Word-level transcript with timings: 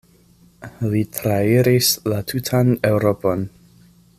Li 0.93 1.01
trairis 1.17 1.91
la 2.13 2.19
tutan 2.33 2.73
Eŭropon. 2.93 3.45